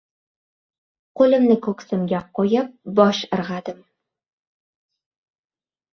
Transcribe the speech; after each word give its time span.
Qo‘limni 1.21 1.57
ko‘ksimga 1.67 2.23
qo‘yib, 2.39 2.73
bosh 3.01 3.23
irg‘adim. 3.29 3.87